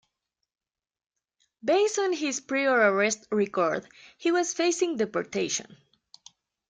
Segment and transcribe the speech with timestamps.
[1.63, 5.77] Based on his prior arrest record, he was facing deportation.